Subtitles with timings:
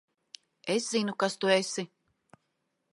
[0.77, 1.87] Es zinu, kas tu esi.